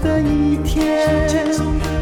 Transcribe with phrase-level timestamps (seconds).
[0.00, 1.08] 的一天。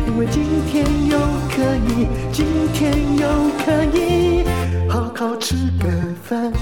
[0.06, 1.18] 因为今天又
[1.50, 4.44] 可以，今天又可以
[4.88, 6.52] 好好吃个饭。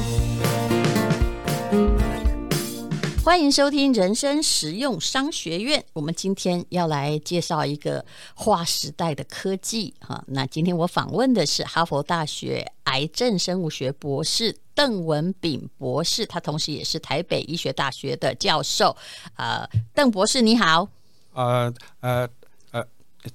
[3.24, 5.84] 欢迎收听人生实用商学院。
[5.92, 8.04] 我们今天要来介绍一个
[8.34, 10.22] 划时代的科技哈。
[10.26, 18.94] 那今天我访问的是哈佛大学癌症生物学博士邓文炳博士，他同时也是台北医学大学的教授。
[19.36, 20.88] 呃，邓博士你好。
[21.34, 22.28] 呃呃
[22.70, 22.84] 呃。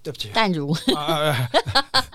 [0.03, 1.49] 对不起，淡如，啊、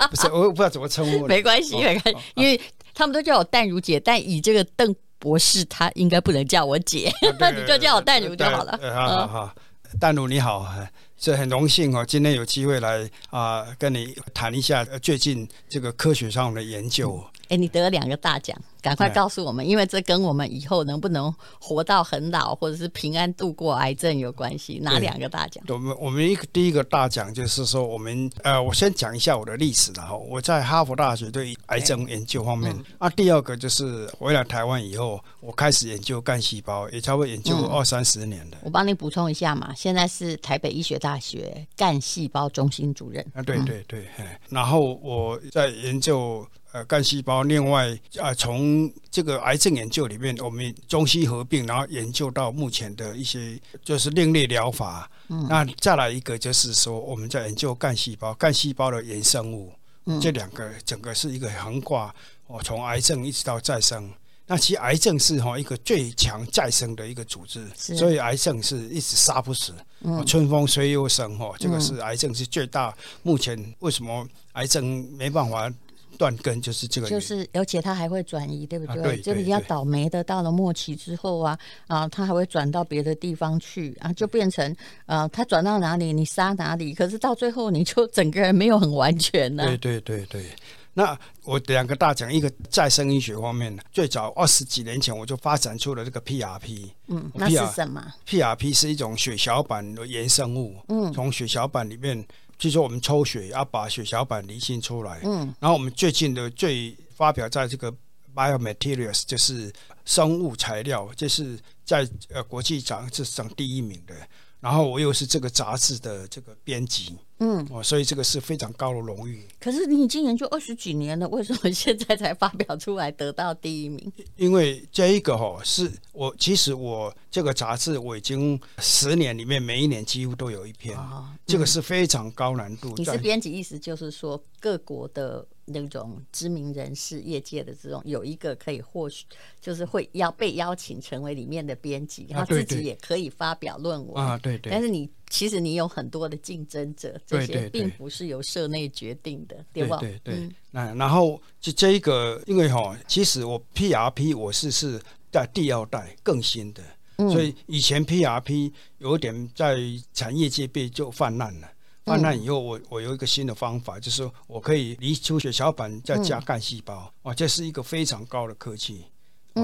[0.09, 1.27] 不是，我不知道怎么称呼。
[1.29, 2.61] 没关系，没关系，因为
[2.95, 7.11] 他们都叫我淡如姐，但以这个邓博士，他应该不能叫我姐，
[7.41, 8.79] 那 你就叫我淡如就好了。
[8.95, 9.55] 好好好，
[9.99, 10.73] 淡如你好，
[11.19, 17.21] 这很荣幸哦，今天有机会来啊，跟你谈一下最近这个科学上的研究。
[17.49, 18.57] 哎，你得了两个大奖。
[18.85, 24.79] 赶快告诉我们，因为这跟我们以后能不能活到很老，或者是平安度过癌症有关系。
[24.83, 25.65] 哪两个大奖？
[25.69, 32.77] 我们我们一个第一个大奖就是说，我们呃，我先讲一下我的历史，然后我在哈佛大学对癌症研究方面。
[32.99, 38.59] 啊、第二个就是回来台湾以后，我开始研究干细胞，也差不多研究二三十年的。
[38.63, 43.25] 我帮你补充一下嘛，现在是台北医学大学干细胞中心主任。
[43.33, 46.47] 啊，对对对，嗯、然后我在研究。
[46.75, 48.74] 呃，干细胞，另外啊，从
[49.11, 55.11] 这个癌症研究里面，我们中西合并，然后研究到目前的一些就是另类疗法。
[55.29, 59.73] 嗯，那再来一个就是说，我们在研究干细胞，干细胞的衍生物，
[60.07, 62.15] 嗯，这两个整个是一个横挂，
[62.47, 64.11] 哦，从癌症一直到再生。
[64.47, 69.73] 那其实癌症是哈一个最强再生的一个组织，所以癌症是一直杀不死。
[70.03, 72.95] 嗯，春风吹又生哈，这个是癌症是最大。
[73.23, 75.73] 目前为什么癌症没办法？
[76.19, 78.97] 断根就是这个，就是而且它还会转移，对不对？
[78.97, 84.75] 啊、对，就比较倒霉的，到了末期之后啊啊，它还会转到别的地方去啊，就变成
[85.07, 89.67] 呃，它转到哪里你杀哪里，可是到最后你就整个人没有很完全呢、啊。
[89.67, 90.47] 对对对对，
[90.95, 96.91] 那我两个大奖，一个再生医学方面，最早二十几年前我就发展出了这个 PRP。
[97.09, 100.77] 嗯，那是什么？PRP 是一种血小板的衍生物。
[100.89, 102.25] 嗯，从血小板里面。
[102.59, 107.93] 据说我们抽血要把血小板离心出来，嗯，然后我们最近的最发表在这个
[108.35, 109.73] Biomaterials 就是
[110.05, 114.15] 生物材料，这是在呃国际上是上第一名的。
[114.65, 119.47] 然后我又是这个杂志的这个编辑，嗯，哦，所以这个是非常高的荣誉。
[119.61, 124.11] 可是你已经研究二十几年了，为什么现在才发表出来得到第一名？
[124.37, 132.95] 因为这一个哈是我其实我这个杂志我已经十年里面每一年几乎都有一篇，哦嗯、这个是非常高难度。
[132.97, 135.47] 你是编辑，意思就是说各国的。
[135.67, 139.25] 那种知名人士、业界的这种有一个可以获取，
[139.61, 144.71] 就是会要被邀请成为里面的编辑，他自己也可以发表论文啊，对对。
[144.71, 149.99] 但是你其实你有很多的竞争者，这些并不是由社内决定的，对吧？
[149.99, 150.49] 对对。
[150.71, 156.83] 那然后就这一个，因为哈，其实我 PRP 我是是在第二代更新的，
[157.17, 159.79] 所以以前 PRP 有点在
[160.13, 161.69] 产业界被就泛滥了。
[162.05, 169.07] 泛滥以后，我我有一个新的方法，就是说我可以离出血小板，再加干细胞，哇，这是一个非常高的科技，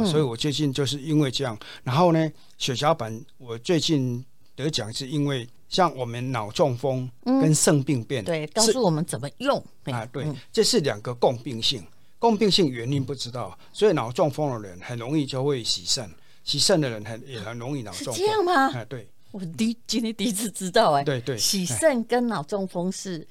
[0.06, 4.24] 所以我最近就是因为这样，然后呢，血小板我最近
[4.56, 11.84] 得奖是因为像我们脑中风跟肾病变，对，告诉我们怎么用啊，对，这是两个共病性，
[12.18, 16.10] 共病性原因不知道，所以脑中风的人很容易就会洗肾，
[16.42, 18.52] 洗肾的人很也很容易脑中风，这样吗？
[18.72, 19.06] 啊，对。
[19.32, 23.26] 我第今天第一次知道哎、欸，对对，洗肾跟脑中风是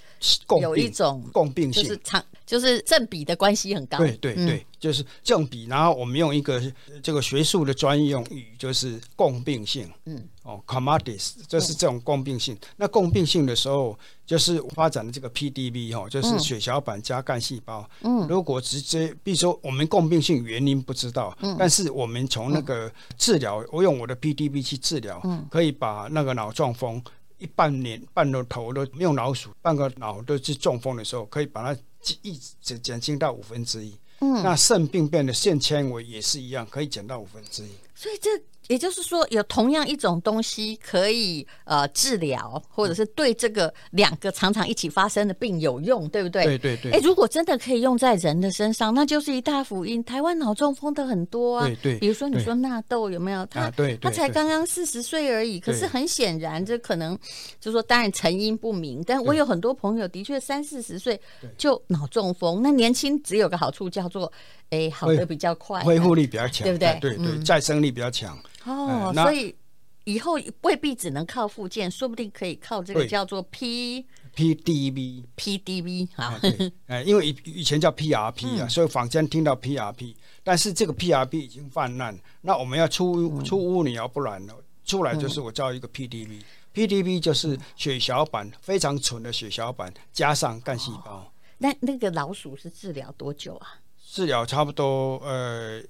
[0.61, 5.65] 有一种共病性，就是长就是正比的关系很高，对对对，就是正比。
[5.65, 6.61] 然后我们用一个
[7.03, 10.27] 这个学术的专用语，就是共病性，嗯。
[10.41, 12.55] 哦，comorbidity 就是这种共病性。
[12.55, 13.95] 嗯、那共病性的时候，
[14.25, 17.87] 就是发展的这个 PDB 哈，就是血小板加干细胞。
[18.01, 26.99] 嗯，如果直接，比如说我们共病性原因不知道，嗯，但是我们从那个治疗，我用我的 PDB 去治疗，嗯，可以把那个脑中风
[27.37, 31.79] 一半脸半个头都用老鼠，半个脑都是中风的时候，可以把它
[32.23, 33.93] 一直减轻到五分之一。
[34.19, 37.69] 那肾病变的线纤维也是一样，可以减到五分之一。
[37.99, 38.29] 所以这。
[38.67, 46.45] 也就是说，有同样一种东西可以呃治疗，或者是对这个两个常常一起发生的病有用，对不对？
[46.45, 46.91] 对对对。
[46.91, 50.03] 哎，如果真的可以用在人的身上，那就是一大福音。
[50.03, 51.97] 台湾脑中风的很多啊，对对。
[51.97, 53.43] 比如说你说纳豆有没有？
[53.47, 57.17] 他对，他才刚刚四十岁而已，可是很显然这可能
[57.59, 59.03] 就说，当然成因不明。
[59.03, 61.19] 但我有很多朋友的确三四十岁
[61.57, 64.31] 就脑中风，那年轻只有个好处叫做
[64.69, 66.97] 哎好的比较快，恢复力比较强，对不对？
[66.99, 68.37] 对对，再生力比较强。
[68.65, 69.55] 哦，所以
[70.03, 74.05] 以后未必只能靠复健，说不定可以靠这个叫做 P
[74.35, 76.39] P D V P D V 啊，
[76.87, 84.55] 哎，因为以以前叫 P R P 啊，所以坊间听到 P R P，但是这个 P R P 已经泛滥，那我们要出出污泥而不然了，
[84.85, 91.31] 出来就是我叫一个 P D V，P D V 就是血小板非常纯的血小板加上干细胞。
[91.57, 93.81] 那那个老鼠是治疗多久啊？
[94.11, 95.81] 治疗差不多呃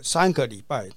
[0.00, 0.88] 三个礼拜。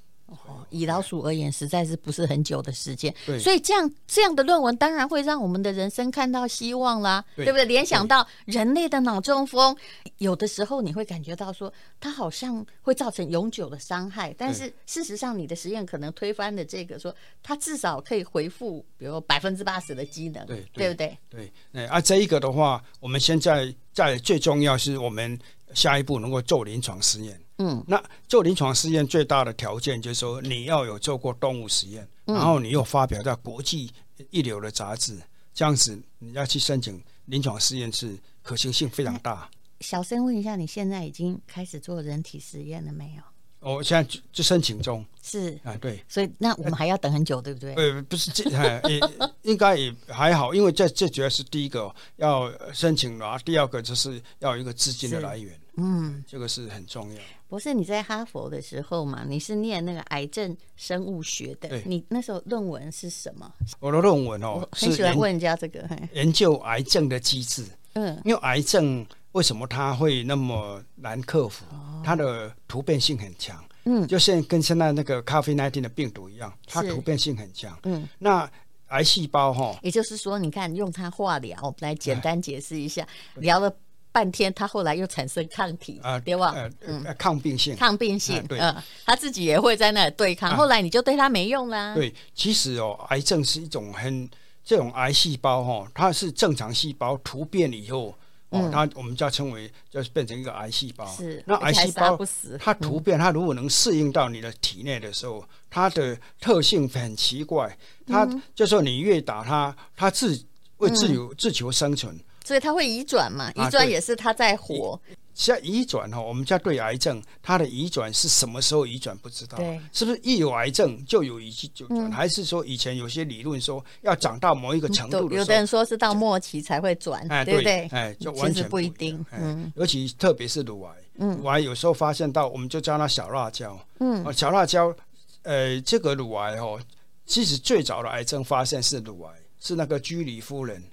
[0.46, 3.14] 哦，以老鼠而言，实在是不是很久的时间。
[3.26, 7.66] 对，所以这样这样的论文，当然会让我们的人生看到希望啦，对，对不对？
[7.66, 9.76] 联想到人类的脑中风，
[10.20, 17.14] 有的时候你会感觉到说，它好像会造成永久的伤害，但是事实上，你的实验可能推翻了这个，说
[17.44, 21.18] 它至少可以恢复，比如百分之八十的机能，对，对不对？
[21.30, 25.38] 对，哎，啊，这一个的话，我们现在在最重要是我们
[25.74, 27.40] 下一步能够做临床实验。
[27.58, 33.92] 嗯，那做临床试验最大的条件就是说，你要有做过动物实验，然后你又发表在国际
[34.32, 35.20] 一流的杂志，
[35.54, 39.50] 这样子你要去申请临床试验是可行性非常大。
[39.80, 43.24] 小声问一下，你现在已经开始做人体实验了没有？
[43.62, 45.06] 我现在就就申请中。
[45.24, 46.04] 是啊，对。
[46.08, 47.74] 所以那我们还要等很久，对不对？
[47.76, 48.50] 呃，不是，这
[48.90, 49.00] 也
[49.44, 55.58] 应该也还好，因为这这主要是第一个要申请了，第二个就是要有一个资金的来源。
[55.78, 57.22] 嗯，这个是很重要。
[57.48, 63.50] 不是，你在哈佛的时候嘛，你是念那个癌症生物学的，你那时候论文是什么？
[63.80, 67.66] 我的论文哦，很喜欢问人家这个，研究癌症的机制。
[67.94, 71.66] 嗯，因为癌症为什么它会那么难克服？
[71.72, 73.64] 哦、它的突变性很强。
[73.86, 77.78] 嗯，就像跟现在那个 COVID-19 的病毒一样，它突变性很强。
[77.84, 78.50] 嗯，那
[78.88, 83.74] 癌细胞哈，也就是说，你看用它化疗，我们来简单解释一下，聊了。
[84.14, 86.54] 半天，它后来又产生抗体啊，对吧？
[86.82, 88.60] 嗯，抗病性，抗病性，对，
[89.06, 90.54] 它自己也会在那里对抗。
[90.58, 91.96] 后来你就对它没用啦。
[91.96, 94.30] 对，其实哦，癌症是一种很
[94.66, 98.14] 这种癌细胞哈，它是正常细胞突变以后
[98.52, 101.06] 哦，它我们叫称为就是变成一个癌细胞。
[101.08, 102.18] 是，那癌细胞
[102.60, 110.40] 它突变，它如果能适应到你的体内的时候，它的特性很奇怪，它就说你越打它，它自
[110.78, 112.18] 为自由自求生存。
[112.44, 113.52] 所以它会移转嘛？
[113.54, 115.00] 移转也是它在活。
[115.42, 119.58] 像移转哈，我们家对癌症，它的移转是什么时候移转不知道？
[119.92, 122.12] 是不是一有癌症就有一就转？
[122.12, 125.28] 还是说以前有些理论说要长到某一个程度？
[125.32, 127.88] 有的人说是到末期才会转，对不对？
[127.88, 129.26] 哎，就完全不一定。
[129.32, 133.76] 嗯，尤其特别是乳癌，乳癌有时候发现到，我们就叫它小辣椒。
[134.00, 134.94] 嗯，小辣椒，
[135.42, 136.80] 呃，这个乳癌哦，
[137.26, 140.84] 其实最早的癌症发现是乳癌，是那个居里夫人。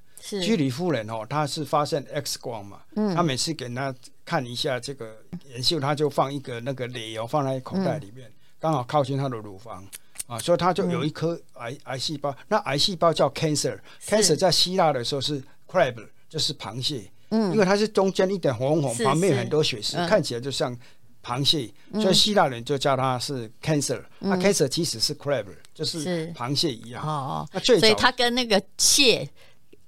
[0.43, 3.95] 居里夫人哦，她是发现 X 光嘛，嗯，她每次给她
[4.25, 5.17] 看一下这个
[5.51, 9.87] 研究，她就放一个那个锂油放在口袋里面，刚好靠近她的乳房
[10.27, 12.35] 啊，所以她就有一颗癌癌细胞。
[12.49, 15.97] 那癌细胞叫 cancer，cancer 在希腊的时候是 crab，
[16.29, 20.77] 就是螃蟹，嗯，因为它是中间一点红红，旁边很多血丝，看起来就像
[21.25, 24.03] 螃蟹，所以希腊人就叫它是 cancer。
[24.19, 27.03] 那 cancer 其实是 crab，就是螃蟹一样。
[27.03, 29.29] 哦哦，那最早，所以它跟那个蟹。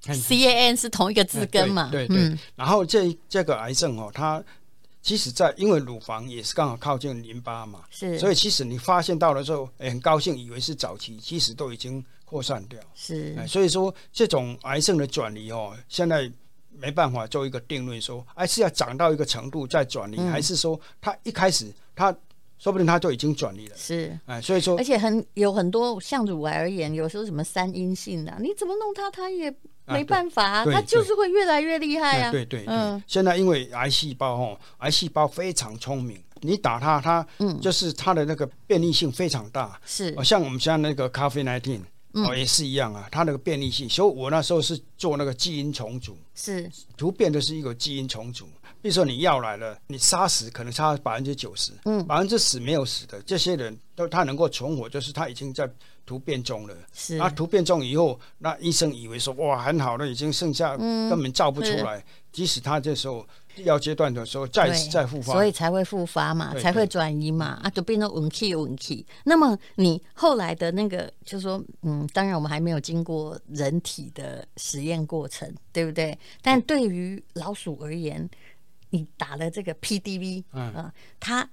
[0.01, 1.89] C A N 是同一个字根嘛？
[1.91, 4.43] 对对，然后这这个癌症哦，它
[5.01, 8.17] 其实在因为乳房也是刚好靠近淋巴嘛，是。
[8.17, 12.79] 所以其实你发现到的时候，很高兴，以为是早期，其实都已经扩散掉。
[12.95, 13.35] 是。
[13.47, 16.31] 所以说这种癌症的转移哦，现在
[16.71, 22.15] 没办法做一个定论，说哎是要长到一个程度再转移，嗯、还是说它一开始它
[22.61, 23.75] 说不定他就已经转移了。
[23.75, 24.17] 是。
[24.27, 29.53] 哎，所以说，而且很有很多像乳癌而言，有时候什么三阴性的，你怎么弄它，它也。
[29.87, 32.31] 没办法，它就是会越来越厉害啊！
[32.31, 39.77] 对对嗯，现在因为癌细胞哦，癌细胞非常聪明，你打它，它嗯，就是它的那个变异性非常大。
[39.85, 41.81] 是，像我们现在那个咖啡 nineteen
[42.13, 43.89] 哦，也是一样啊，它那个变异性。
[43.89, 48.47] 所以我那时候是做那个基因重组，是突变的是一个基因重组。
[48.81, 55.69] 比如说你药来了，你杀死可能差百分之九十，嗯，百分之十没有死的这些人都他能够存活，就是他已经在。
[56.03, 63.25] 突变中了，是，那突变中以后，那医生以为说哇很好了，已经剩下根本照不出来，即使他这时候。
[63.53, 69.05] 第二阶段的时候再再复发，所以才会复发嘛，才会转移嘛，啊，就变成稳气稳气。
[69.25, 76.17] 那么你后来的那个，就是说，嗯，当然我们还没有经过人体的实验过程，对不对？
[76.41, 78.27] 但对于老鼠而言，
[78.91, 81.49] 你打了这个 PDV，嗯、呃，他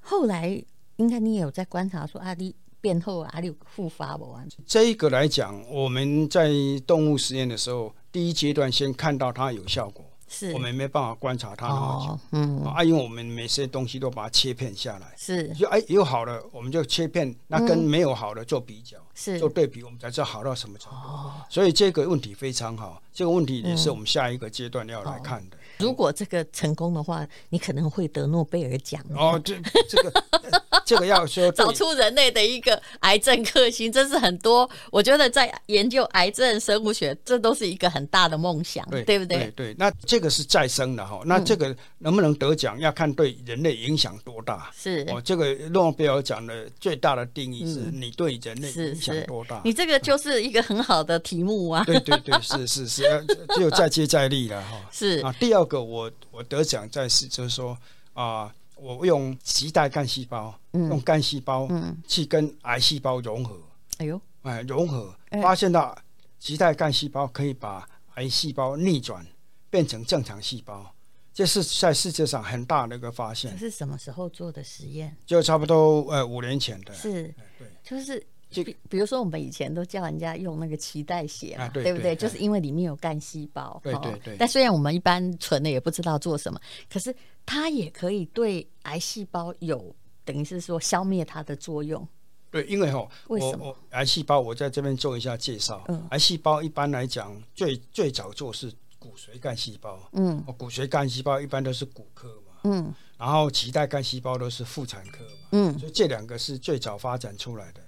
[0.00, 0.62] 后来
[0.96, 4.36] 应该你也有在观察说，啊，你变后啊，你有复发不？
[4.66, 6.50] 这一个来讲，我们在
[6.86, 10.04] 动物实验的时候，第一阶段先看到它有效果。
[10.32, 21.08] 是我们没办法观察它那么久，嗯，啊，因为我们每些东西都把它切片下来，是，就哎有好的，我们就切片，那跟没有好的做比较，是做对比，我们才知道好到什么程度。
[21.48, 25.56] 所以这个问题非常好，这个问题也是我们下一个阶段要来看的。
[25.80, 29.40] 如果这个成功的话，你可能会得诺贝尔奖哦。
[29.44, 29.54] 这
[29.88, 30.12] 这个
[30.84, 39.38] 这个要说找出人类的一个癌症克星，这是很多我觉得在研究癌症生物学，这都是一个很大的梦想，对，对不对？
[39.38, 44.70] 对对，那这个是再生的哈，那这个能不能得奖，要看对人类影响多大。
[44.76, 49.60] 是哦，这个诺贝尔奖的最大的定义是你对人类影响多大。
[49.64, 51.84] 你这个就是一个很好的题目啊。
[51.84, 54.80] 对对对，是是是，只有再接再厉了哈。
[54.90, 55.60] 是啊，第二。
[55.70, 57.78] 个我我得奖在是就是说
[58.12, 61.68] 啊、呃，我用脐带干细胞，嗯、用干细胞
[62.06, 63.56] 去跟癌细胞融合。
[63.98, 65.96] 哎呦，哎融合，发现到
[66.42, 69.24] 脐带干细胞可以把癌细胞逆转
[69.70, 70.92] 变成正常细胞，
[71.32, 73.52] 这是在世界上很大的一个发现。
[73.52, 75.16] 这是什么时候做的实验？
[75.24, 76.92] 就差不多呃五年前的。
[76.92, 78.26] 是，对，就是。
[78.50, 82.16] 比比如说，我们以前都叫人家用那个脐带血嘛，对不对？
[82.16, 83.80] 就是因为里面有干细胞。
[83.84, 84.36] 对对对。
[84.36, 86.60] 但虽然我们一般存的也不知道做什么，
[86.92, 87.14] 可是
[87.46, 92.06] 它也可以对癌细胞有等于是说消灭它的作用。
[92.50, 94.40] 对，因为哈，为什么癌细胞？
[94.40, 95.84] 我在这边做一下介绍。
[95.86, 96.04] 嗯。
[96.10, 100.00] 癌细胞一般来讲，最最早做是骨髓干细胞。
[100.14, 100.42] 嗯。
[100.58, 102.54] 骨髓干细胞一般都是骨科嘛。
[102.64, 102.92] 嗯。
[103.16, 105.48] 然后脐带干细胞都是妇产科嘛。
[105.52, 105.78] 嗯。
[105.78, 107.80] 所以这两个是最早发展出来的。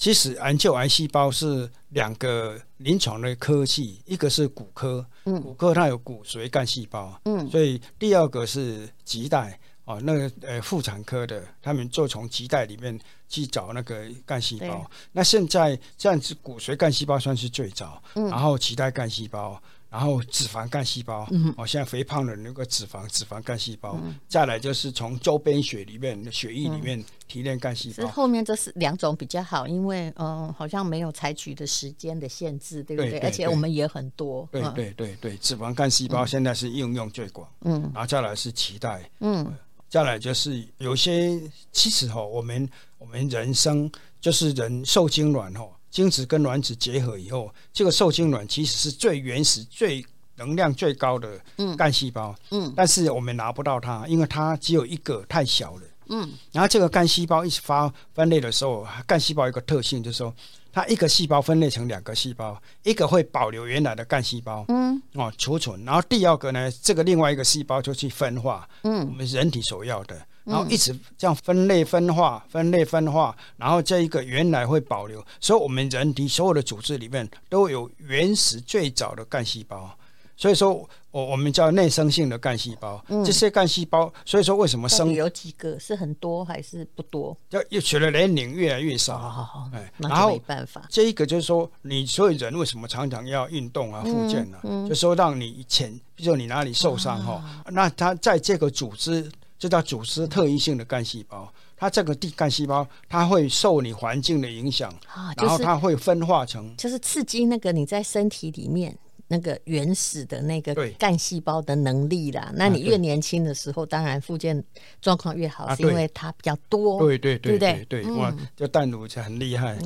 [0.00, 14.90] 其实癌就癌细胞是两个临床的科技，一个是骨科，嗯、骨科它有骨髓干细胞，嗯、所以第二个是脐带哦，那个呃妇产科的，他们就从脐带里面去找那个干细胞。
[15.12, 19.62] 那现在这样子，骨髓干细胞算是最早，嗯、然后脐带干细胞。
[19.90, 27.94] 然后脂肪干细胞，嗯，哦，像肥胖的那个脂肪，脂肪干细胞，嗯、再来就是从周边血里面、血液里面提炼干细胞。
[27.96, 33.10] 是、嗯、后面这是两种比较好，因为嗯、呃，好像没有采取的时间的限制，对不对？
[33.10, 34.48] 对对对，而且我们也很多。
[34.52, 39.52] 对对对对，脂肪干细胞现在是应用最广，嗯，然后再来是脐带，嗯，
[39.88, 41.36] 再来就是有些
[41.72, 45.66] 其实哈，我们我们人生就是人受精卵哈。
[45.90, 50.04] 精子跟卵子结合以后，这个受精卵其实是最原始、最
[50.36, 51.38] 能量最高的
[51.76, 52.34] 干细胞。
[52.50, 55.82] 嗯，嗯，但是我们拿不到它，因为它只有一个，太小了。
[56.12, 60.34] 嗯，然后这个干细胞一发分裂的时候，干细胞有一个特性就是说，
[60.72, 70.20] 它一个细胞分裂成两个细胞，一个会保留原来的干细胞，嗯，哦，储存，然后第二个呢，这个另外一个细胞就去分化，嗯，我们人体所要的。
[70.50, 79.96] 然后一直这样分类分化、分类分化，然后这一个原来会保留，所以我们人体所有的组织里面都有原始最早的干细胞，
[80.36, 80.74] 所以说
[81.12, 83.02] 我我们叫内生性的干细胞。
[83.08, 87.36] 嗯、这些干细胞，所以说为什么生有几个是很多还是不多？
[87.50, 89.18] 要随着年龄越来越少。
[89.18, 90.84] 好好好，哎，那就没办法。
[90.88, 94.58] 这一个就是说，你所以人为什么常常要运动啊、复健、啊？
[94.64, 99.30] 嗯嗯、就说让你前，比如说你哪里受伤哈，啊、那它在这个组织。
[99.60, 108.96] 这叫组织特异性的干细胞，它这个地干细胞，它会受你环境的影响，啊就是、然后它会分化成，就是刺激那个你在身体里面
[109.28, 112.50] 那个原始的那个干细胞的能力啦。
[112.54, 114.64] 那你越年轻的时候，啊、当然复健
[115.02, 116.98] 状况越好，是因为它比较多。
[116.98, 119.76] 对对对对对，对，哇，就淡如就很厉害。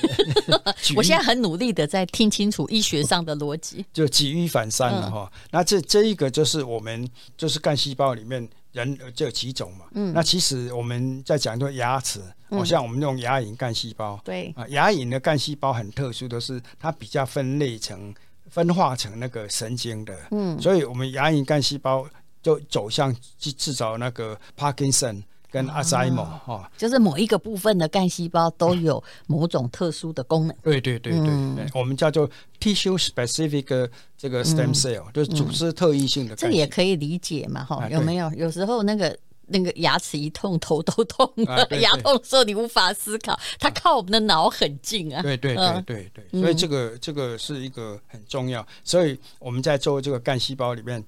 [0.96, 5.30] 我现在很努力的在听清楚医学上的逻辑，就举一反三了哈。
[5.30, 7.06] 嗯、那这这一个就是我们
[7.36, 8.48] 就是干细胞里面。
[8.74, 9.86] 人就有几种嘛？
[9.92, 18.12] 嗯，那其实我们在讲说牙齿，好、嗯、像我们用牙龈干细胞，对啊，牙龈的干细胞很特殊的是，它比较分类成
[18.50, 22.06] 分化成那个神经的，嗯，所以我们牙龈干细胞
[22.42, 25.24] 就走向去制造那个帕金森。
[25.54, 30.56] 跟阿兹海默哈，就是某一个部分的干细胞都有某种特殊的功能。
[30.64, 32.28] 对对对对，嗯、我们叫做
[32.60, 36.34] tissue specific 这个 stem cell，、嗯、就是组织特异性的。
[36.34, 37.88] 这也可以理解嘛哈？
[37.88, 38.28] 有没有？
[38.32, 41.52] 有时候那个那个牙齿一痛，头都痛了。
[41.52, 45.22] 啊、对对牙痛的时候你无法思考，它靠我们的脑很近啊。
[45.22, 48.66] 对对对对对，所以这个、嗯、这个是一个很重要。
[48.82, 51.00] 所以我们在做这个干细胞里面，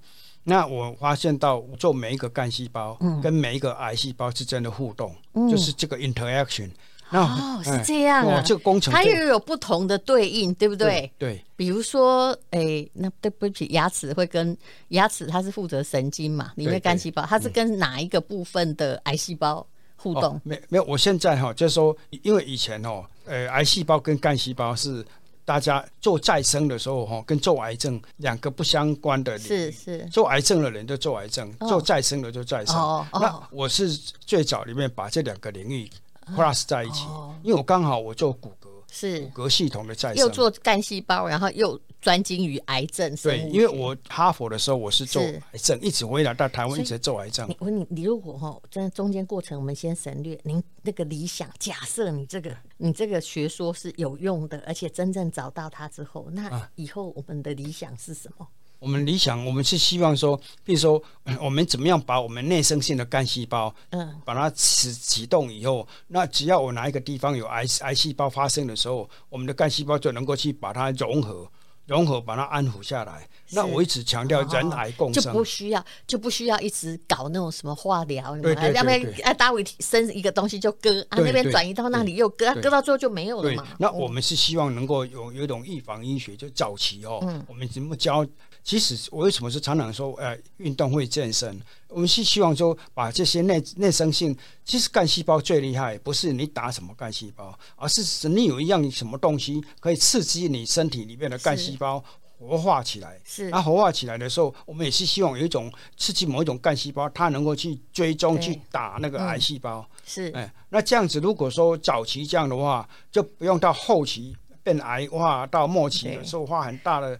[0.48, 6.70] 那我发现到做每一个干细胞跟每一个癌细胞之间的互动，嗯、就是这个 interaction。
[7.10, 11.10] 哦，是这样啊，这个工程它又有不同的对应，对不对？
[11.18, 14.56] 对，比如说，哎，那对不起，牙齿会跟
[14.88, 20.40] 牙齿，它是负责神经嘛，里面干细胞，它是跟哪一个部分的癌细胞互动？
[20.42, 25.04] 没没有，我现在哈，就是说，因为以前哦，呃，癌细胞跟干细胞是
[25.46, 29.38] 大家做再生的时候哈，跟做癌症两个不相关的。
[29.38, 32.76] 是是，做癌症的人就做癌症，做再生的就再生。
[32.76, 33.88] 哦，那我是
[34.20, 35.88] 最早里面把这两个领域。
[36.34, 38.65] Plus 在一起，哦、因为我刚好我做骨骼，
[38.96, 43.14] 是骨骼系统的再生，又做干细胞，然后又专精于癌症。
[43.16, 47.46] 对，因为我哈佛的时候我是做癌症，一直回来到台湾一直做癌症。
[47.58, 58.48] 我问你，你如果哈在中间过程我们先省略，您那个理想假设，你这个你这个学说是有用的，而且真正找到它之后，那以后我们的理想是什么？
[58.86, 61.02] 我们理想，我们是希望说，比如说，
[61.40, 71.50] 我们怎么样把我们内生性的干细胞，嗯，把它启启动以后，那只要我哪一个地方有癌癌细胞发生的时候，我们的干细胞就能够去把它融合。
[71.86, 83.64] 融合把它安抚下来，那我一直强调人癌共生，就不需要就不需要一直搞那种什么化疗，对对对，要不然啊，大卫生一个东西就割啊，那边转移到那里又割，割到最后就没有了嘛。
[83.78, 88.26] 那我们是希望能够有有一种预防医学，就早期哦，我们怎么教？
[88.66, 91.56] 其实我为什么是常常说，呃，运动会健身？
[91.86, 102.02] 我们是希望说，把这些内内生性，其实干细胞最厉害，不是你打什么干细胞，而是你有一样什么东西可以刺激你身体里面的干细胞
[102.40, 103.16] 活化起来。
[103.24, 109.88] 是，那活化起来的时候，我们也是希望有一种刺激某一种干细胞，它能够去追踪去打那个癌细胞。
[110.04, 117.16] 是，哎，那这样子，如果说早期这样的话，就不用到后期变癌化，到末期的时候花很大的。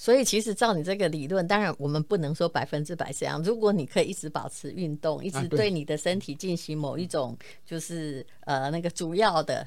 [0.00, 3.42] 所以，其实照你这个理论，当然我们不能说百分之百这样。
[3.42, 9.66] 如果你可以一直保持运动，一直对你的身体进行某一种就是呃那个主要的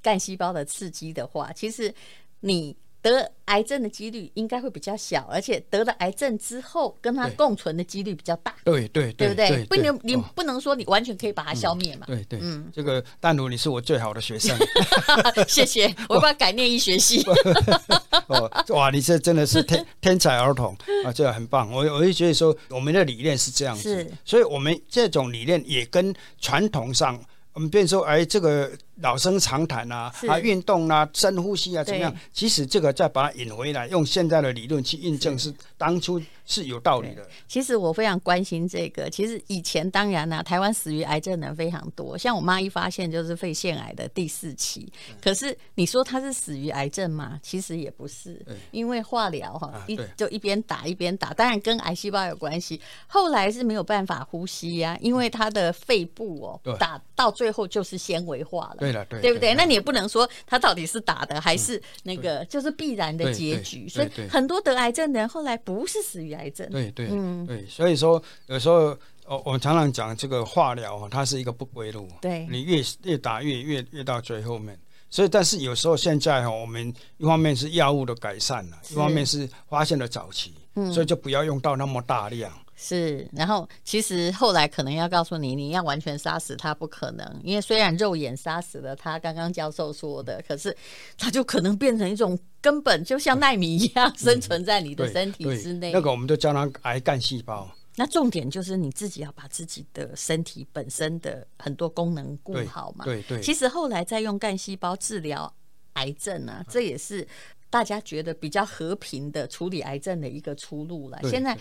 [0.00, 1.94] 干细胞的刺激的话，其实
[2.40, 2.74] 你。
[3.04, 8.54] 得癌症的几率应该会比较小，而且得了癌症之后跟它共存的几率比较大。
[8.64, 9.64] 对对对，对不对？
[9.66, 12.06] 不能你不能说你完全可以把它消灭嘛。
[12.06, 14.56] 对对，嗯，这个淡如你是我最好的学生，
[15.46, 17.22] 谢谢，我要改念医学系。
[18.28, 21.70] 哦，哇，你这真的是 天天才儿童啊，这个很棒。
[21.70, 27.20] 我我就觉得说，我们的理念是这样子，所以我们这种理念也跟传统上。
[27.52, 32.14] 我们变说，哎，这个老生常谈啊，啊，运动啊，深呼吸啊，怎么样？
[32.32, 36.20] 其实这个再把它引回来，用现在的理论去印证，是当初。
[36.46, 37.26] 是有道理的。
[37.48, 39.08] 其实我非常关心这个。
[39.08, 42.18] 其实以前当然呢、啊，台湾死于癌症的人非常多。
[42.18, 44.92] 像我妈一发现就是肺腺癌的第四期。
[45.22, 47.40] 可是你说她是死于癌症吗？
[47.42, 52.78] 其实也不是，因为化疗哈，一就一边打一边打，当然跟癌细胞有关系。
[53.06, 58.83] 后来是没有办法呼吸呀、啊，因为她的肺部哦打到最后就是纤维化了。
[58.84, 59.54] 对了，对，对不对？
[59.54, 63.88] 那你也不能说他到底是打的还是那个，就是必然的结局。
[63.88, 66.34] 所以很多得癌症的人后来不是死于。
[66.34, 66.68] 癌症。
[66.70, 67.46] 对对嗯。
[67.46, 74.76] 对，所以说有时候我我们常常讲这个化疗它是一个不归路，对，你越越打越越越到最后面，
[75.08, 80.92] 所以但是有时候现在哈，我们一方面是药物的改善了，一方面是发现的早期，嗯。
[80.92, 82.52] 所以就不要用到那么大量。
[82.76, 90.76] 是，然后其实后来可能要告诉你，你要完全杀死它不可能，因为虽然肉眼杀死了它，刚刚教授说的，可是
[91.16, 95.92] 它就可能变成一种根本就像奈米一样生存在你的身体之内。
[95.92, 97.70] 那个我们就叫它癌干细胞。
[97.96, 103.04] 那重点就是你自己要把自己的身体本身的很多功能顾好嘛。
[103.04, 103.22] 对对。
[103.22, 105.54] 对对，其实后来再用干细胞治疗
[105.92, 107.24] 癌症啊，这也是
[107.70, 111.20] 大家觉得比较和平的处理癌症的一个出路了。
[111.30, 111.56] 现在。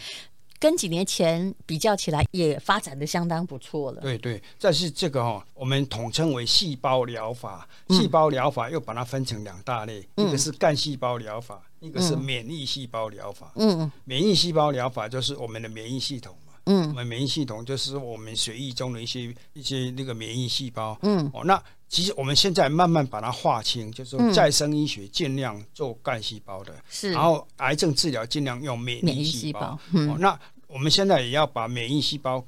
[0.63, 3.99] 跟几年前比较起来，也发展的相当不错了。
[3.99, 7.67] 对对，但是这个哦，我们统称为细胞疗法。
[7.89, 13.51] 细胞疗法又把它分成两大类，嗯、一个是干细胞疗法，嗯、一个是免疫细胞疗法。
[13.55, 16.53] 嗯嗯，免疫细胞疗法就是我们的免疫系统嘛。
[16.67, 20.97] 嗯，我们免疫系统就是我们血液中的一些一些那个免疫细胞。
[21.01, 29.59] 嗯，哦，那其实我们现在慢慢把它划清，就是说再生医学尽量做干细胞的，是、嗯，然后癌症治疗尽量用免疫细胞。
[29.59, 30.39] 胞嗯、哦，那。
[30.73, 32.43] 我们现在也要把免疫细胞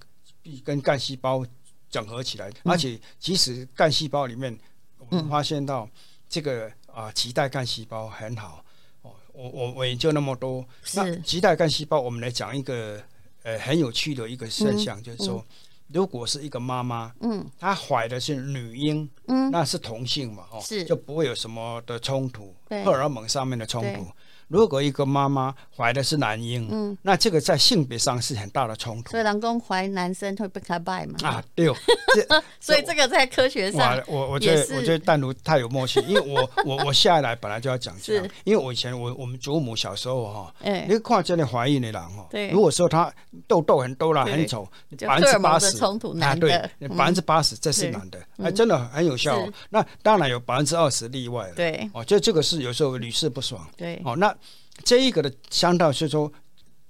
[0.63, 1.45] 跟干细胞
[1.91, 4.57] 整合起来，而且其实干细胞里面，
[4.97, 5.87] 我们发现到
[6.27, 8.65] 这个啊，脐带干细胞很好
[9.03, 9.11] 哦。
[9.31, 12.99] 我我我研究那么多，那脐带干细胞，我们来讲一个
[13.43, 15.45] 呃很有趣的一个现象，就是说
[15.89, 20.83] 如果是一个妈妈，嗯，她怀的是女婴，嗯，那是同性嘛，哦，是。
[20.83, 24.03] 就不会有什么的冲突，荷尔蒙上面的冲突。
[24.03, 24.13] 对。
[24.47, 29.11] 如果一个妈妈怀的是男婴，嗯，那这个在性别上是很大的冲突。
[29.11, 31.15] 所以人工怀男生会被他拜嘛？
[31.23, 31.43] 啊。
[31.55, 31.65] 对，
[32.13, 38.15] 这 所以这个在科学上哇，我我觉得我觉得淡如太有默契，因为我我我下来本来就要讲这是。
[38.17, 40.85] 样，因为我以前我我们祖母小时候哈，哎。
[40.87, 43.11] 你看这里怀孕的人哈对，如果说他
[43.47, 44.67] 痘痘很多啦，很丑，
[45.07, 46.47] 百分之八十的冲突啊，男的。
[46.47, 46.95] 对，嗯。
[46.95, 49.47] 百分之八十这是男的，哎，真的很有效。
[49.69, 51.89] 那当然有百分之二十例外了，对。
[51.93, 53.65] 哦，就这个是有时候屡试不爽。
[53.77, 54.34] 对，哦，那
[54.83, 56.31] 这一个的相当是说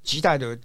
[0.04, 0.58] 极大的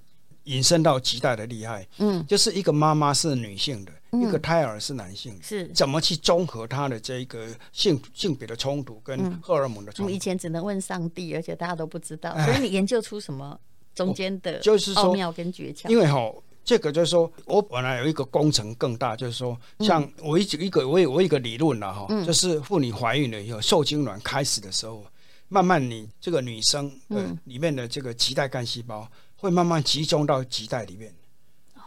[0.44, 4.22] 引申到极大的厉害，嗯，就是一个妈妈是女性的，嗯。
[4.22, 5.68] 一个胎儿是男性的，是。
[5.68, 10.08] 怎么去综合它的这一个性性别的冲突跟荷尔蒙的我冲突？
[10.08, 12.46] 们以前只能问上帝，而且大家都不知道，哎。
[12.46, 13.58] 所以你研究出什么
[13.94, 15.88] 中间的就是说奥妙跟诀窍？
[15.88, 16.32] 因为哈、
[16.64, 22.24] 这个就是说我本来有一个工程更大，就是说，像我一一个我有我有一个理论了哈，嗯。
[22.26, 25.04] 就是妇女怀孕了以后，受精卵开始的时候，
[25.50, 31.14] 慢慢你这个女生呃嗯里面的这个脐带干细胞会慢慢集中到脐带里面。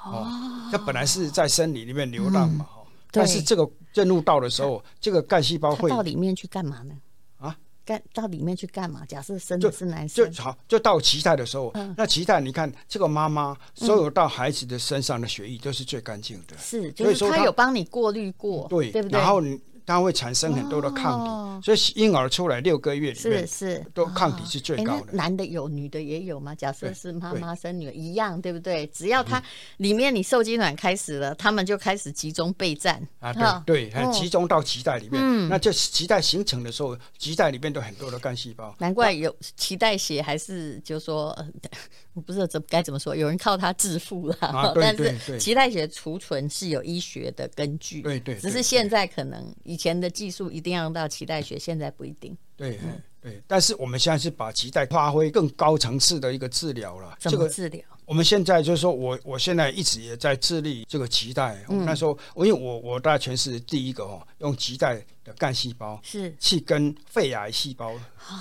[0.05, 0.27] 哦，
[0.69, 6.93] 它本来是在生理里面流浪嘛，哈、嗯但是这个任务到的时候，这个干细胞会到里面去干嘛呢？
[7.37, 9.05] 啊，干到里面去干嘛？
[9.05, 19.17] 假设生就的是男生，就好，就到脐带的时候，嗯那脐带你看这个妈妈所有到孩子的身上的血液都是最干净的，是，就所以说他有帮你过滤过，对，对不对？
[19.17, 25.07] 然后你它会产生很多的抗体，哦所以婴儿出来六个月里是面是，都抗体是最哎高的。
[25.11, 26.53] 那男的有，女的也有吗？
[26.53, 28.85] 假设是妈对妈生女儿一样，对不对？
[28.87, 29.41] 只要它
[29.77, 35.21] 里面你受精卵开始了，他们就开始集中备战啊，哈对对，集中到脐带里面。
[35.23, 38.75] 嗯那这脐带形成的时候，脐带里面都很多的干细胞。
[38.79, 52.37] 难怪有脐带血，还是就说，呃我不知道怎么该怎么说，有人靠它致富了， 啊但是脐带血储存是有医学的根据，对对对只是现在可能以前的技术一定要用到脐带血，现在不一定。
[52.55, 52.79] 对
[53.19, 57.17] 对，但是我们现在是把脐带发挥更高层次的一个治疗了。
[57.19, 57.81] 怎么治疗？
[58.05, 61.65] 我们现在就是说我我现在一直也在致力这个脐带。
[61.69, 67.93] 嗯那时候我因为我我大概全是第一个哦，用脐带的干细胞是去跟肺癌细胞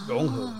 [0.08, 0.52] 融合，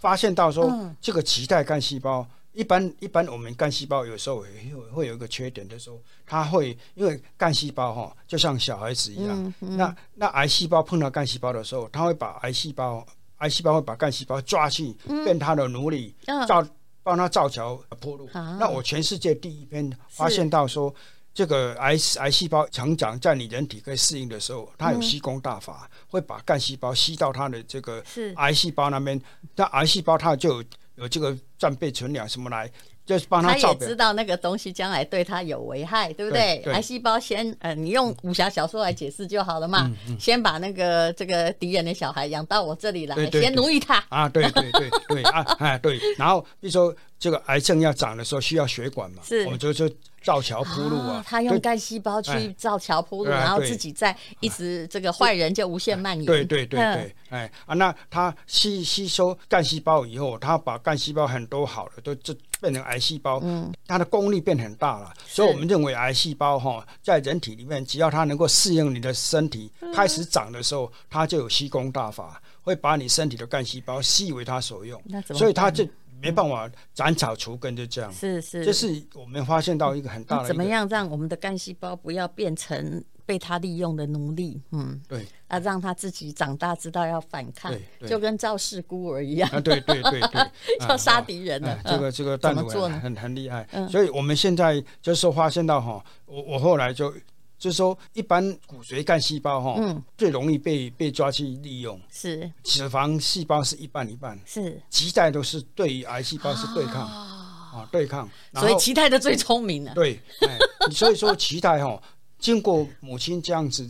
[0.00, 2.26] 发现到说嗯这个脐带干细胞。
[2.58, 4.48] 一般一般，我们干细胞有时候会
[4.92, 9.76] 会有一个缺点，就是说它会因为干细胞哈，就像小孩子一样，嗯嗯。
[9.76, 14.92] 那那癌细胞碰到干细胞的时候，它会把癌细胞癌细胞会把干细胞抓去，
[15.24, 16.44] 变它的奴隶，嗯。
[16.48, 16.66] 造
[17.04, 18.28] 帮它造桥铺路。
[18.32, 18.56] 啊。
[18.58, 20.92] 那我全世界第一篇发现到说，
[21.32, 28.34] 这个癌癌细胞成长在你人体可以适应的时候，它有吸功大法，会把干细胞吸到它的这个是。
[28.34, 29.20] 癌细胞那边，
[29.54, 30.64] 那癌细胞它就有
[30.98, 32.70] 有这个战备存粮什么来，
[33.06, 33.80] 就是帮他造表。
[33.80, 36.62] 也知道那个东西将来对他有危害，对不对？
[36.72, 39.90] 癌细胞先呃，你用武侠小说来解释就好了嗯嘛。
[40.18, 44.04] 先把那个这个敌人的小孩养到我这里来，对对先奴役他。
[44.08, 49.44] 啊，对对对对啊，哎对，然后比如说这个癌症要长的时候需要血管嘛，是。
[49.44, 49.90] 我们就就
[50.22, 56.26] 造桥铺路啊，他用对干细胞去哎造桥铺路，然后自己再一直这个坏人就无限蔓延。
[56.26, 63.72] 对对对嗯对，哎啊，那他吸吸收干细胞以后，他把干细胞很多好的都就变成癌细胞，嗯。
[63.86, 69.92] 它的功率变很大了，所以我们认为癌细胞哈，在人体里面，只要它能够适应你的身体，嗯。
[69.94, 75.00] 开始长的时候，它就有吸功大法，会把你身体的干细胞吸为它所用。
[75.06, 75.86] 那怎，么所以它就
[76.20, 78.12] 没办法斩草除根，就这样。
[78.12, 84.60] 是是，这是我们发现到一个很大的怎么样让我们的干细胞不要变成被他利用的奴隶？
[84.72, 85.26] 嗯，对。
[85.48, 87.74] 啊，让他自己长大知道要反抗
[88.06, 89.48] 就跟赵氏孤儿一样。
[89.50, 90.50] 啊，对对对对，
[90.88, 92.12] 要杀敌人了哎这个嗯。
[92.12, 92.94] 这个弹幕怎么做呢？
[93.00, 93.66] 很很很厉害。
[93.72, 97.12] 嗯，所以我们现在就是发现到哈，我我后来就
[97.58, 102.50] 就是说，一般骨髓干细胞哈嗯，最容易被被抓去利用，是。
[102.62, 107.02] 脂肪细胞是一半一半，是，脐带都是对于癌细胞是对抗。
[107.02, 107.44] 啊。
[107.92, 109.94] 对抗，所以后脐带的最聪明了。
[109.94, 110.58] 对，哎，
[110.90, 112.02] 所以说脐带哈。
[112.38, 113.88] 经过母亲这样子，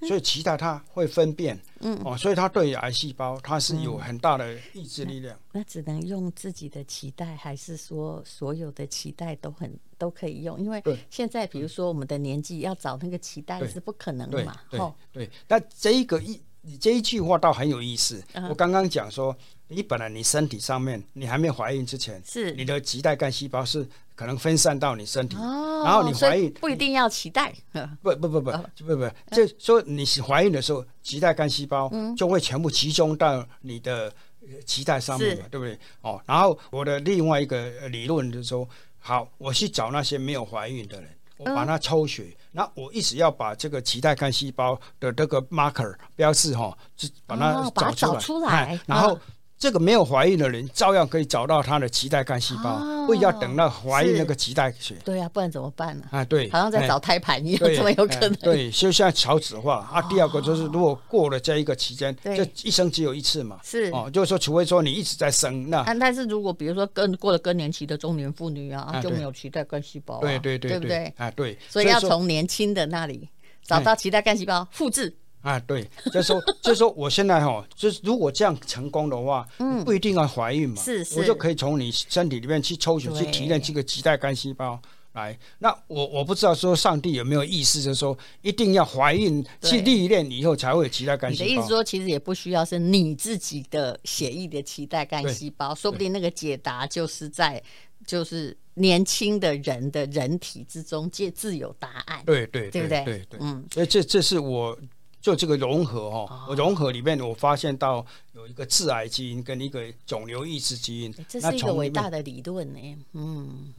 [0.00, 2.00] 所以脐带它会分辨，嗯。
[2.04, 5.38] 哦，所以它对于癌细胞它是有很大的抑制力量。
[5.52, 10.58] 那只能用自己的脐带，还是说所有的脐带都很都可以用？
[10.58, 14.94] 因为现在比如说我们的年纪要找那个脐带是不可能的嘛，对吼。
[15.12, 18.22] 对，那这一个一你这一句话倒很有意思。
[18.32, 19.36] 嗯我刚刚讲说，
[19.68, 22.52] 你本来你身体上面你还没怀孕之前，是。
[22.52, 28.64] 你的脐带干细胞是可能分散到你身体，哦，然后你怀孕不一定要脐带，嗯 不不不不哦。
[28.78, 35.78] 不不，就说你是怀孕的时候，脐带干细胞就会全部集中到你的呃脐带上面嘛，对不对？
[36.02, 38.68] 哦，然后我的另外一个呃理论就是说，
[39.00, 41.10] 好，我去找那些没有怀孕的人。
[41.38, 49.18] 我把它抽血，那、嗯、我一直要把这个脐带干细胞的这个 marker 标志哈，就把它找出来，哦、出来然后。
[49.62, 54.96] 这个没有怀孕的人，照样可以找到他的脐带干细胞，哦、不要等到怀孕那个脐带血。
[55.04, 56.04] 对呀、啊，不然怎么办呢？
[56.10, 58.34] 啊，对，好像在找胎盘一样，怎么有可能。
[58.40, 60.02] 对，就像少子化、哦、啊。
[60.10, 63.60] 第二个就是，如果过了这一个期间，就一生只有一次嘛。
[63.62, 71.14] 是哦，就是说，除非说你一直在生，那但是如果比如说更过了更年期的中年妇女啊，啊就没有脐带干细胞、对对，对不对？
[71.16, 71.56] 啊，对。
[71.68, 73.28] 所以要从年轻的那里
[73.62, 75.14] 找到脐带干细胞，复制。
[75.42, 84.80] 啊，对， 就是说，就是说，我现在哈，就是如果这样成功的话，嗯，不一定要怀孕嘛，是是，我就可以从你身体里面去抽取去提炼这个脐带干细胞
[85.14, 85.36] 来。
[85.58, 91.44] 那我我不知道说上帝有没有意思，就是说一定要怀孕去历练以后才会有脐带干细胞。
[91.44, 97.60] 你的意思说，其实也不需要是你自己的血液的脐带干细胞，说不定那个解答就是在
[98.06, 102.22] 就是年轻的人的人体之中借自有答案。
[102.24, 103.04] 对对对，对不对？
[103.04, 104.78] 对对，嗯，所以这这是我。
[105.22, 108.04] 就这个融合哈，哦、融合里面我发现到
[108.34, 112.98] 有一个致癌基因跟一个肿瘤抑制基因，这是一个伟大的理论呢。
[113.12, 113.72] 嗯，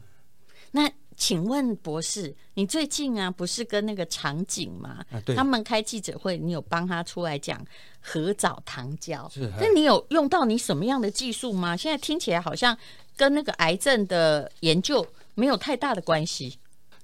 [0.71, 5.05] 那请问博士，你最近啊不是跟那个场景吗？
[5.11, 7.63] 啊、他们开记者会，你有帮他出来讲
[7.99, 9.29] 合藻糖胶？
[9.29, 11.75] 是，那你有用到你什么样的技术吗？
[11.75, 12.75] 现在听起来好像
[13.17, 16.57] 跟那个癌症的研究没有太大的关系。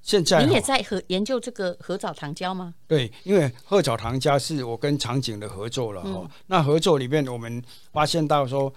[0.09, 2.73] 现在你也在合研究这个褐藻糖胶吗？
[2.87, 6.09] 对，因为褐藻糖胶是我跟长景的合作了哈。
[6.09, 8.73] 嗯、那合作里面，我们发现到说，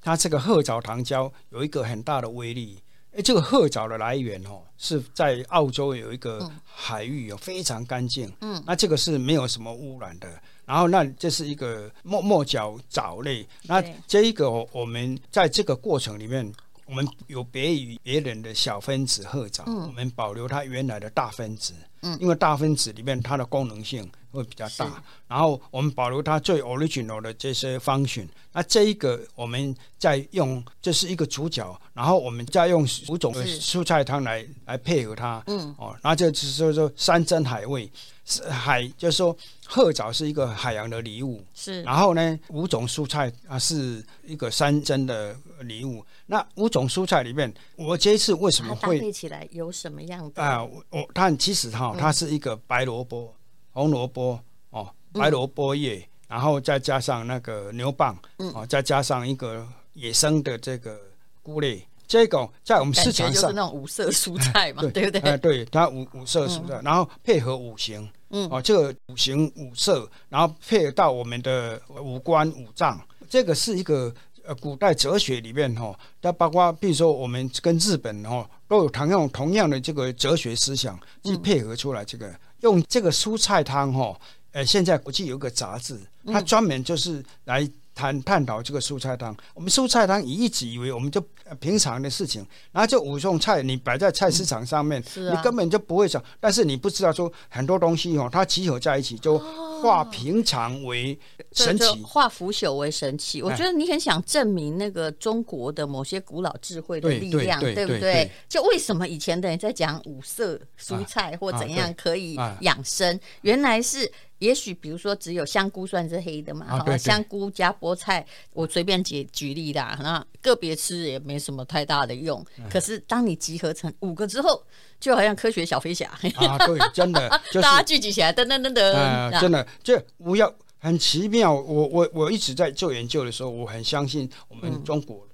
[0.00, 2.78] 它这个褐藻糖胶有一个很大的威力。
[3.12, 8.32] 哎，这个褐藻的来源哦，是在澳洲有一个海域哦，非常干净。
[8.40, 10.26] 嗯，那这个是没有什么污染的。
[10.64, 13.46] 然后，那这是一个末末角藻类。
[13.64, 16.50] 那这一个我们在这个过程里面。
[16.90, 21.72] 我们有别于别人的小分子褐藻，嗯、我们保留它原来的大分子，
[22.02, 25.00] 嗯、因为大分子里面它的功能性会比较大。
[25.28, 28.26] 然后我们保留它最 original 的这些 function。
[28.52, 35.40] 那这一个我们再用，这是一个主角，然后我们再用五种蔬菜汤来来配合它。
[35.46, 37.88] 嗯，哦，然后这就是说说山珍海味，
[38.24, 41.44] 是海，就是说褐藻是一个海洋的礼物。
[41.54, 46.04] 是，然后呢，五种蔬菜啊是一个山珍的礼物。
[46.26, 50.62] 那五种蔬菜里面，我这一次为什么会搭配起来有什么样的啊？
[50.62, 53.34] 我它其实哈，它是一个白萝卜、
[53.72, 54.38] 红萝卜
[54.70, 58.14] 哦，白萝卜叶，然后再加上那个牛蒡，
[58.54, 61.00] 哦，再加上一个野生的这个
[61.42, 61.84] 菇类。
[62.10, 65.20] 这个在我们市场上就是那种五色蔬菜嘛， 对不对？
[65.20, 74.12] 哎，对，它五五色蔬菜，然后配合五行，嗯，哦，这个五行五色，然后配合到我们的五官五脏，这个是一个。
[74.42, 84.18] 呃，古代哲学里面哈，它包括比如说我们跟日本哈都有同样同样的这个哲学思想去配合出来，这个、嗯、用这个蔬菜汤哈，
[84.52, 87.70] 呃，现在国际有一个杂志，它专门就是来。
[87.94, 91.22] 谈探讨这个蔬菜汤，我们蔬菜汤一直以为我们就
[91.58, 99.38] 平常的事情，然后这五种菜你摆在菜市场上面，嗯啊、你根本就不会想，但是你不知道说很多东西哦，它集合在一起就
[99.80, 101.18] 化平常为
[101.52, 103.42] 神奇，化腐朽为神奇。
[103.42, 108.30] 我觉得你很想证明那个中国的某些古老智慧的力量，对，不对？
[108.48, 114.10] 就为什么以前的人在讲五色蔬菜或怎样可以养生，原来是。
[114.40, 122.42] 也许比如说只有香菇算是黑的嘛，好、啊，对对香菇加菠菜，我随便举举例啦，那个别吃也没什么太大的用。
[122.56, 124.64] 嗯、可是当你集合成五个之后，
[125.00, 131.52] 就好像科学小飞侠啊，对，真的， 就是、大家聚集起来，噔噔噔噔，呃、真的，这不要很奇妙。
[131.52, 135.26] 我我我一直在做研究的时候，我很相信我们中国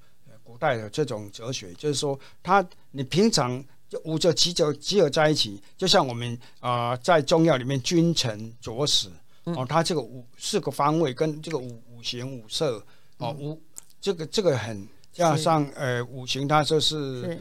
[0.45, 3.63] 古代的这种哲学，嗯、就是说，他你平常。
[3.89, 9.09] 就五者七者集合在一起，就像我们啊、呃，在中药里面君臣佐使
[9.45, 12.85] 哦，它这个五四个方位跟这个五五行五色
[13.19, 13.63] 哦五
[14.01, 17.39] 这个这个很加上呃五行，它就是。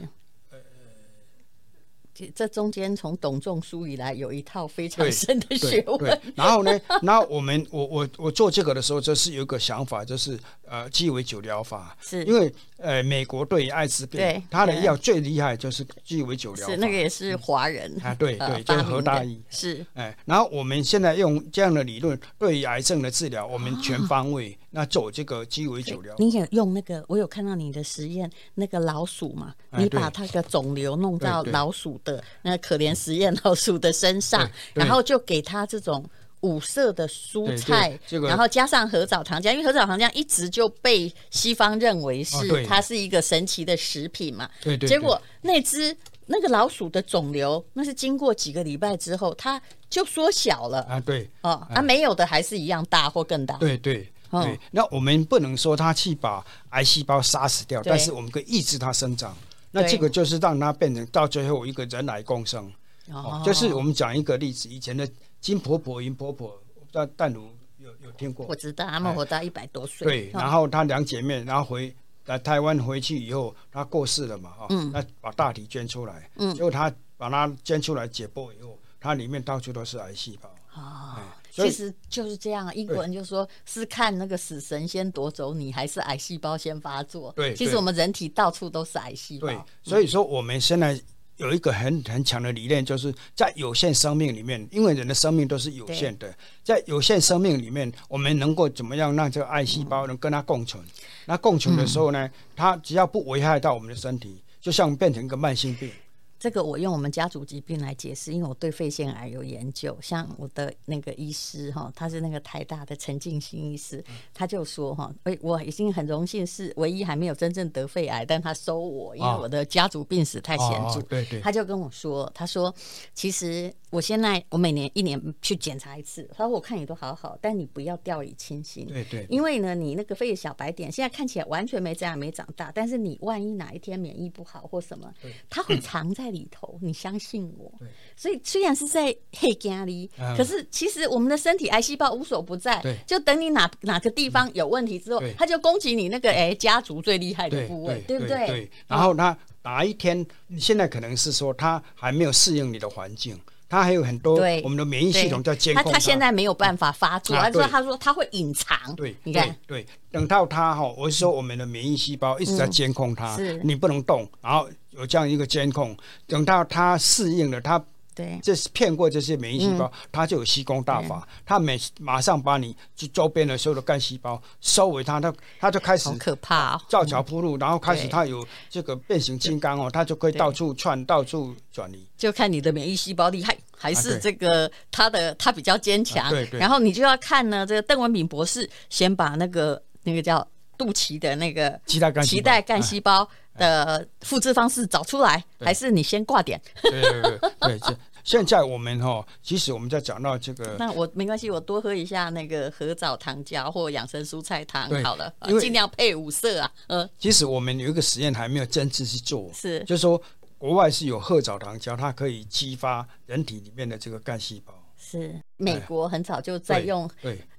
[2.33, 6.21] 这中间从董仲舒以来有一套非常深的学问。
[6.35, 11.95] 然后呢，然后我们我我我做这个的时候，就是有一个想法，就是呃鸡尾酒疗法。
[12.01, 16.73] 是因为呃美国对艾滋病，对它的药最厉害就是鸡尾酒疗法。
[16.73, 19.41] 是那个也是华人啊，对对，就是何大一。
[19.49, 24.57] 是哎，然后我们现在用这样的理论，对于癌症的治疗，我们全方位。
[24.75, 27.01] 那走这个鸡尾酒疗，你想用那个？
[27.07, 36.03] 我有看到你的实验，那个老鼠嘛，你把它的肿瘤弄到老鼠的那可怜实验老鼠的身上，然后就给它这种
[36.41, 44.49] 五色的蔬菜，然后加上合藻糖浆，因为合藻糖浆一直就被西方认为是它是一个神奇的食品嘛。
[44.61, 44.89] 对对。
[44.89, 50.99] 结果那只那个老鼠的肿瘤，那是经过几个礼拜之后，它就缩小了啊。
[50.99, 53.55] 对，哦，啊，没有的还是一样大或更大。
[53.57, 54.59] 对对对。
[54.71, 59.35] 那我们不能说它去把癌细胞杀死掉，但是我们可以抑制它生长。
[59.71, 62.71] 那这个就是让它变成到最后一个人来共生。
[63.11, 65.07] 哦，就是我们讲一个例子，以前的
[65.39, 68.47] 金婆婆、银婆婆，我不知道淡如有有听过？
[68.47, 70.07] 我知道，他们活到一百多岁。
[70.07, 80.49] 对，然后她两姐妹，然后回来台湾回去以后，她过世了嘛，哈，嗯，那把大体捐出来，嗯，结果她把它捐出来解剖以后，它里面到处都是癌细胞。
[80.73, 81.19] 哦，
[81.55, 87.31] 其实就是这样，英国人就说是看那个死神先夺走你，还是癌细胞先发作？
[87.35, 89.47] 对，其实我们人体到处都是癌细胞。
[89.47, 90.99] 对，所以说我们现在。
[91.37, 100.81] 有一个很很强的理念，就是在有限生命里面，因为人的生命都是有限的，在有限生命里面，我们能够怎么样让这个癌细胞能跟它共存？
[101.25, 105.91] 那共存的时候呢，它只要不危害到我们的身体，就像变成一个慢性病。
[106.37, 109.97] 这个我用我们家族疾病来解释，因为我对肺腺癌有研究。
[110.01, 121.01] 像我的那个医师哈，他是那个台大的陈进兴医师，他就说哈，哎，我已经很荣幸是唯一还没有真正得肺癌，但他收我，因为我的家族病史太显著。
[121.03, 122.73] 对对，他就跟我说，他说
[123.13, 123.73] 其实。
[123.91, 128.85] 我现在我每年一年去检查一次，他说我看你都好好，但你不要掉以轻心。
[128.87, 135.09] 对对，因为呢，你那个肺的小白点现在看起来完全没这样没长大，但是你万一哪一天免疫不好或什么，
[135.49, 136.77] 它会藏在里头。
[136.81, 137.71] 你相信我。
[137.79, 137.87] 对。
[138.15, 142.81] 所以虽然是在黑家里，可是其实我们的身体癌细胞无所不在。
[142.81, 142.97] 对。
[143.05, 148.47] 就等你哪哪个地方有问题之后，他就攻击你那个哎家族最厉害的部位，对不对？
[148.47, 148.71] 对。
[148.87, 153.39] 然后他哪一天，你现在可能是说他还没有适应你的环境。
[153.67, 155.93] 他还有很多，我们的免疫系统在监控它。
[155.93, 158.77] 它现在没有办法发作，他说他说他会隐藏。
[158.95, 165.95] 对，你看，对，等到他哈，我是说我们的免疫细胞一直在监控它，你不能动，然后有这样一个监控，
[166.27, 167.83] 等到他适应了，他。
[168.15, 172.73] 对，这是骗过这些免疫细胞，他就有吸功大法，他每马上把你
[173.11, 182.07] 周边的所有的干细胞收为他，他他就开始可怕，造桥铺路，然后开始他有这个变形金刚哦，他就可以到处窜，到处转移。
[182.15, 186.33] 就看你的免疫细胞厉害，还是这个他的他比较坚强。
[186.53, 191.99] 然后你就要看呢，这个邓文敏博士先把那个那个叫肚脐的那个脐
[192.41, 193.27] 带干细胞。
[193.57, 196.61] 的复制方式找出来，还是你先挂点？
[196.81, 206.69] 对对对对，这现在我们哈，即使我们在讲到这个，那我没关系，我多喝一下那个褐藻糖胶或养生蔬菜汤好了，尽量配五色啊。
[206.87, 210.21] 嗯，即使我们有一个实验还没有真正去做，是，就是说
[210.57, 214.73] 国外是有褐藻糖胶，它可以激发人体里面的这个干细胞。
[214.97, 217.09] 是美国很早就在用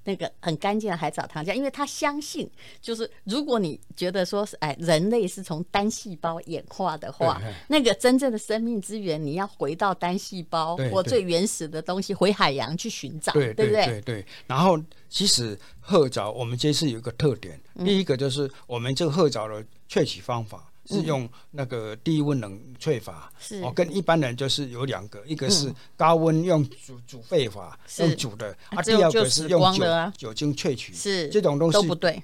[0.07, 2.49] 那个很干净的海藻糖浆，因为他相信，
[2.81, 13.87] 就是如果你觉得说是哎人类是从单细胞演化的话，那个真正的生命资源你要回到单细胞或最原始的东西，回海洋去寻找，对不对？
[13.87, 14.27] 对对。
[14.47, 20.65] 然后其实褐藻我们这次有一个特点，第一个就是我们这个褐藻的萃取方法。
[20.87, 29.85] 是用那个低温冷萃法，哦，跟一般人就是有两个，一个是高温用煮煮沸法，用煮的，啊，第二个是用酒
[30.16, 31.29] 酒精萃取，是。
[31.29, 31.79] 这种东西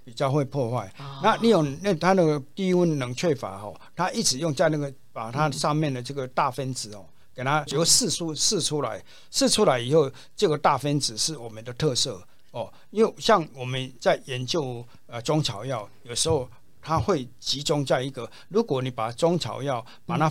[0.04, 0.92] 比较会破坏。
[1.22, 12.22] 那你有那它那个低温冷萃法哦，它一直用在那个把它上面的这个大分子哦，给它就试出试出来，试出来以后，这个大分子是我们的特色
[12.52, 16.48] 哦，因为像我们在研究呃中草药，有时候。
[16.82, 20.30] 它会集中在一个，如果你把中草药把它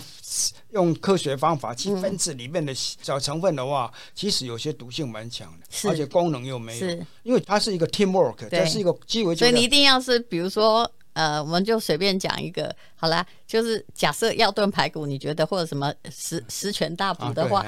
[0.70, 6.86] 用科学方法去分子里面的小成分的话，其实有些毒性蛮强的，而且功能又没有，
[7.22, 9.46] 因为它是一个 teamwork，这是一个鸡尾酒。
[9.46, 17.64] 所以你一定要是，比如说，呃，我们就随便讲一个，好啦，就是假设要炖排骨，你觉得或者什么十十全大补的话。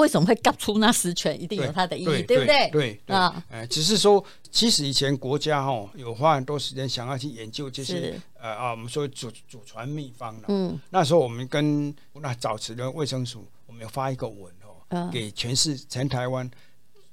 [0.00, 1.40] 为什么会搞出那十全？
[1.40, 2.70] 一定有它的意义，对不对？
[2.70, 10.46] 对啊，哎，只是说，其实以前国家哈有花很多时间想要去研究这些呃啊，我们说祖祖传秘方的。
[10.48, 16.50] 嗯，那时候我们跟那早期的卫生署，我们有发一个文哦，给全市全台湾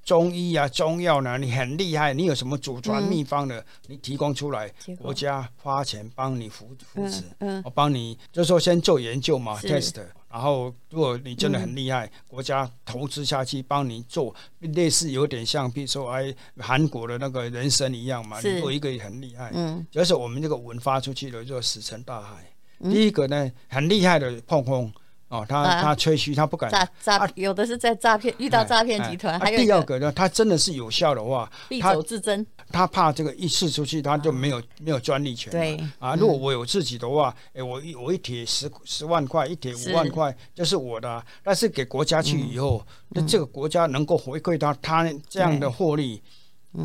[0.04, 4.72] 中医啊、中药呢，你很厉害，你有什么祖传秘方的，你提供出来，
[5.02, 9.96] 国家花钱帮你扶扶持，嗯，我帮你，就是说先做研究嘛，test。
[10.38, 19.50] 然后，如果你真的很厉害，嗯、国家投资下去帮你做，类似有点像，比如说哎，韩国的那个人参一样嘛，是你做一个也很厉害。
[19.56, 22.46] 嗯，就是我们这个文发出去了，就石沉大海。
[22.82, 24.94] 嗯、第一个呢，很厉害的碰碰，
[25.30, 29.38] 哦，他他吹嘘，他不敢诈诈，有的是在诈骗，遇到诈骗集团。
[29.40, 32.46] 还有第二个呢，他真的是有效的话，必走自珍。
[32.70, 35.52] 他怕这个一次出去，他就没有没有专利权。
[35.52, 41.22] 对啊，如果我有自己的话，哎，我一我一铁十十万块，一铁五万块，就是我的。
[41.44, 46.22] 但是给国家去以后，那这个国家能够回馈到他这样的获利，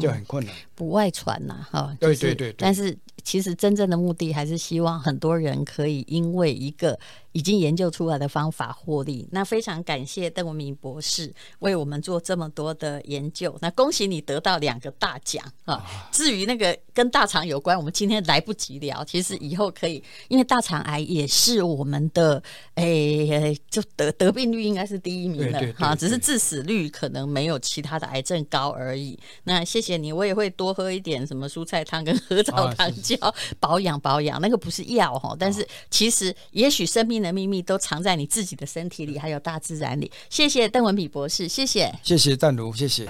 [0.01, 0.53] 就很困难。
[0.75, 1.97] 不外传呐，哈。
[2.01, 2.53] 对对对。
[2.59, 6.99] 但是其实真正的目的还是希望很多人可以因为一个。
[7.33, 13.57] 已经研究出来的方法获利，那非常感谢邓文明博士为我们做这么多的研究。
[13.61, 15.83] 那恭喜你得到两个大奖啊！
[16.13, 19.05] 至于那个跟大肠有关，我们今天来不及聊。
[19.05, 22.43] 其实以后可以，因为大肠癌也是我们的
[22.75, 29.19] 诶、欸，就得得病率应该是第一名了哈，只是致死率可能没有其他的癌症高而已。
[29.45, 33.17] 那谢谢你，我也会多喝一点什么蔬菜汤跟核桃糖胶
[33.59, 34.41] 保养保养。
[34.41, 40.11] 那个不是药哈，但是其实也许生命的秘密都藏在你自己的身体里，还有大自然里。
[40.29, 43.09] 谢谢邓文比博士，谢谢，谢谢淡如，谢谢。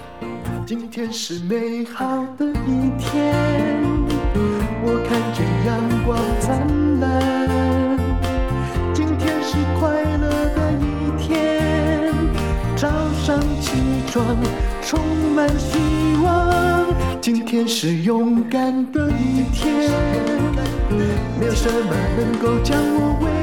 [0.65, 3.35] 今天是美好的一天，
[4.85, 7.03] 我看见阳光灿烂。
[8.93, 12.13] 今天是快乐的一天，
[12.77, 12.87] 早
[13.25, 13.71] 上起
[14.09, 14.37] 床
[14.81, 15.01] 充
[15.35, 15.77] 满希
[16.23, 16.31] 望。
[17.21, 19.91] 今天是勇敢的一天，
[21.39, 23.42] 没有什么能够将我为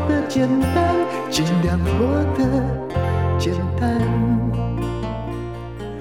[0.33, 0.95] 简单，
[1.29, 2.41] 尽量活得
[3.37, 4.30] 简单。